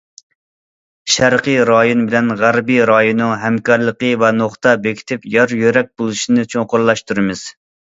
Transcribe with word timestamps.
شەرقىي 1.15 1.59
رايون 1.69 2.01
بىلەن 2.11 2.31
غەربىي 2.39 2.79
رايوننىڭ 2.91 3.35
ھەمكارلىقى 3.43 4.11
ۋە 4.25 4.33
نۇقتا 4.39 4.75
بېكىتىپ 4.89 5.31
يار- 5.37 5.57
يۆلەك 5.63 5.95
بولۇشنى 6.03 6.51
چوڭقۇرلاشتۇرىمىز. 6.57 7.47